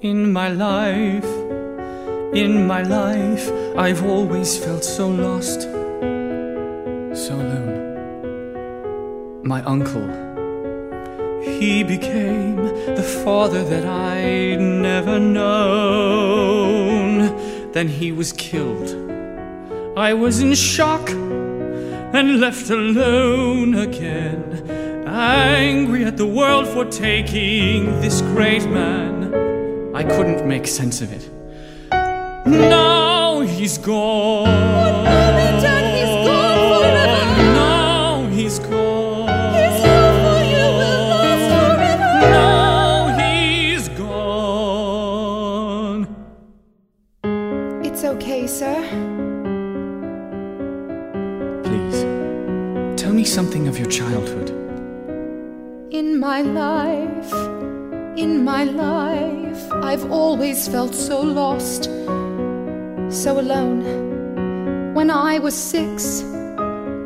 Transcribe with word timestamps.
In 0.00 0.32
my 0.32 0.48
life, 0.48 1.24
in 2.32 2.68
my 2.68 2.82
life, 2.82 3.50
I've 3.76 4.06
always 4.06 4.56
felt 4.56 4.84
so 4.84 5.08
lost, 5.08 5.62
so 5.62 7.34
alone. 7.34 9.42
My 9.42 9.60
uncle, 9.64 10.06
he 11.42 11.82
became 11.82 12.54
the 12.94 13.02
father 13.24 13.64
that 13.64 13.86
I'd 13.86 14.60
never 14.60 15.18
known. 15.18 15.72
Then 17.72 17.88
he 17.88 18.12
was 18.12 18.32
killed. 18.32 18.94
I 19.98 20.14
was 20.14 20.38
in 20.38 20.54
shock 20.54 21.10
and 21.10 22.38
left 22.38 22.70
alone 22.70 23.74
again, 23.74 24.62
angry 25.08 26.04
at 26.04 26.16
the 26.16 26.26
world 26.26 26.68
for 26.68 26.84
taking 26.84 28.00
this 28.00 28.20
great 28.20 28.64
man. 28.64 29.57
I 29.98 30.04
couldn't 30.04 30.46
make 30.46 30.68
sense 30.68 31.00
of 31.00 31.12
it. 31.12 31.28
Now 32.46 33.40
he's 33.40 33.78
gone. 33.78 34.44
Mom 34.46 35.04
Dad, 35.60 35.84
he's 35.96 36.14
gone 36.28 36.58
forever. 36.78 37.42
Now 37.58 38.26
he's 38.28 38.58
gone. 38.60 39.54
His 39.58 39.82
love 39.82 40.16
for 40.24 40.40
you 40.52 40.66
will 40.80 41.02
last 41.14 41.46
forever. 41.50 42.12
Now 42.30 43.18
he's 43.18 43.88
gone. 43.98 45.02
It's 47.84 48.02
okay, 48.04 48.46
sir. 48.46 48.78
Please, 51.64 51.98
tell 53.02 53.12
me 53.12 53.24
something 53.24 53.66
of 53.66 53.76
your 53.76 53.88
childhood. 53.90 54.50
In 55.90 56.20
my 56.20 56.42
life, 56.42 57.32
in 58.16 58.44
my 58.44 58.62
life, 58.62 59.27
I've 59.90 60.10
always 60.12 60.68
felt 60.68 60.94
so 60.94 61.18
lost, 61.22 61.84
so 63.08 63.40
alone. 63.40 64.92
When 64.92 65.10
I 65.10 65.38
was 65.38 65.54
six, 65.54 66.22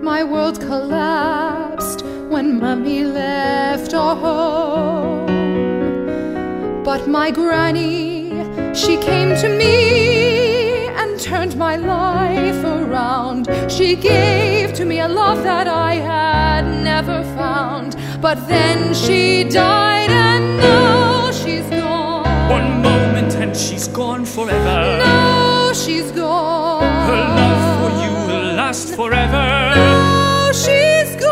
my 0.02 0.24
world 0.24 0.58
collapsed 0.60 2.04
when 2.28 2.58
Mummy 2.58 3.04
left 3.04 3.94
our 3.94 4.16
home. 4.16 5.26
But 6.82 7.06
my 7.06 7.30
granny, 7.30 8.32
she 8.74 8.96
came 8.96 9.36
to 9.36 9.48
me 9.48 10.88
and 10.88 11.20
turned 11.20 11.56
my 11.56 11.76
life 11.76 12.64
around. 12.64 13.48
She 13.70 13.94
gave 13.94 14.72
to 14.74 14.84
me 14.84 14.98
a 14.98 15.06
love 15.06 15.44
that 15.44 15.68
I 15.68 15.94
had 15.94 16.64
never 16.82 17.22
found. 17.36 17.96
But 18.20 18.48
then 18.48 18.92
she 18.92 19.44
died, 19.44 20.10
and 20.10 20.56
now 20.56 20.81
last 28.72 28.96
forever. 28.96 29.44
Now 29.76 30.50
she's 30.52 31.12
gone. 31.16 31.30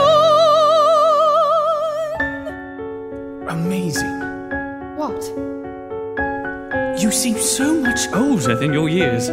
Amazing. 3.48 4.20
What? 5.00 5.20
You 7.00 7.10
seem 7.10 7.38
so 7.38 7.74
much 7.80 8.00
older 8.12 8.54
than 8.56 8.74
your 8.74 8.90
years. 8.90 9.30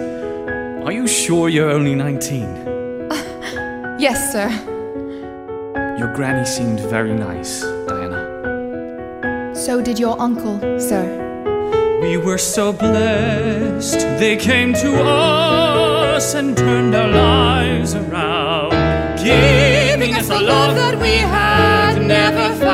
Are 0.86 0.94
you 0.94 1.06
sure 1.06 1.50
you're 1.50 1.72
only 1.72 1.96
19? 1.96 2.66
Yes, 4.00 4.32
sir. 4.32 4.48
Your 5.98 6.14
granny 6.14 6.46
seemed 6.46 6.80
very 6.82 7.14
nice, 7.14 7.62
Diana. 7.88 9.56
So 9.56 9.82
did 9.82 9.98
your 9.98 10.22
uncle, 10.22 10.60
sir. 10.80 11.04
We 12.04 12.16
were 12.18 12.38
so 12.38 12.72
blessed. 12.72 14.00
They 14.20 14.38
came 14.38 14.74
to 14.76 14.90
us 15.04 15.47
and 16.18 16.58
turned 16.58 16.96
our 16.96 17.08
lives 17.08 17.94
around, 17.94 18.72
giving 19.24 20.16
us 20.16 20.28
a 20.32 20.40
love 20.40 20.76
that 20.76 21.00
we 21.00 21.18
had 21.18 22.02
never 22.02 22.56
found. 22.56 22.67